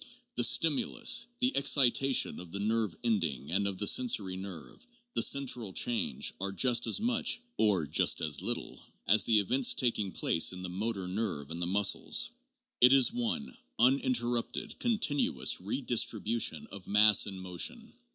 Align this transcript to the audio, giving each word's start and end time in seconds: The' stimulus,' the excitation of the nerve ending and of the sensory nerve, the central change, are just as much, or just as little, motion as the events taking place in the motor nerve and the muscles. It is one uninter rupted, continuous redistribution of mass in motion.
The' 0.33 0.43
stimulus,' 0.57 1.27
the 1.37 1.55
excitation 1.55 2.39
of 2.39 2.51
the 2.51 2.59
nerve 2.59 2.95
ending 3.03 3.51
and 3.51 3.67
of 3.67 3.77
the 3.77 3.85
sensory 3.85 4.35
nerve, 4.35 4.87
the 5.13 5.21
central 5.21 5.73
change, 5.73 6.33
are 6.41 6.51
just 6.51 6.87
as 6.87 6.99
much, 6.99 7.39
or 7.55 7.85
just 7.85 8.19
as 8.19 8.41
little, 8.41 8.77
motion 8.77 8.83
as 9.05 9.25
the 9.25 9.37
events 9.37 9.75
taking 9.75 10.11
place 10.11 10.53
in 10.53 10.63
the 10.63 10.69
motor 10.69 11.07
nerve 11.07 11.51
and 11.51 11.61
the 11.61 11.67
muscles. 11.67 12.31
It 12.81 12.93
is 12.93 13.13
one 13.13 13.55
uninter 13.77 14.27
rupted, 14.33 14.79
continuous 14.79 15.61
redistribution 15.61 16.65
of 16.71 16.87
mass 16.87 17.27
in 17.27 17.37
motion. 17.37 17.93